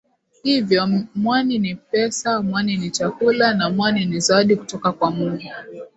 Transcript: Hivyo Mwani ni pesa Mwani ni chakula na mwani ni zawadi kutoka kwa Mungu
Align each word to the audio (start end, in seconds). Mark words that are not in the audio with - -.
Hivyo 0.43 0.87
Mwani 1.15 1.59
ni 1.59 1.75
pesa 1.75 2.41
Mwani 2.41 2.77
ni 2.77 2.89
chakula 2.91 3.53
na 3.53 3.69
mwani 3.69 4.05
ni 4.05 4.19
zawadi 4.19 4.55
kutoka 4.55 4.91
kwa 4.91 5.11
Mungu 5.11 5.43